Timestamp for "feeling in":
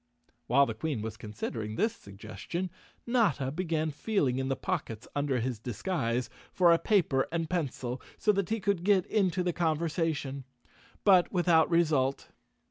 3.91-4.47